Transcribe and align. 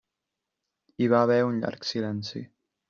Hi 1.03 1.11
va 1.13 1.21
haver 1.27 1.39
un 1.51 1.63
llarg 1.63 1.89
silenci. 1.93 2.45